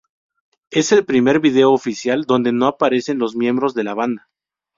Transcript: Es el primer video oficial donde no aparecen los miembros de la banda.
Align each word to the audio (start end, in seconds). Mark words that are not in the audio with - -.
Es 0.71 0.91
el 0.93 1.05
primer 1.05 1.39
video 1.39 1.71
oficial 1.73 2.23
donde 2.25 2.51
no 2.51 2.65
aparecen 2.65 3.19
los 3.19 3.35
miembros 3.35 3.75
de 3.75 3.83
la 3.83 3.93
banda. 3.93 4.29